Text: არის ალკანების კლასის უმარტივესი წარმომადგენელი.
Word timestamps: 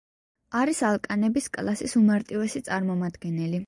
არის 0.61 0.81
ალკანების 0.91 1.51
კლასის 1.59 1.97
უმარტივესი 2.03 2.67
წარმომადგენელი. 2.71 3.59